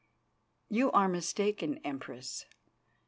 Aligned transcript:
"You 0.67 0.91
are 0.93 1.07
mistaken, 1.07 1.77
Empress. 1.83 2.45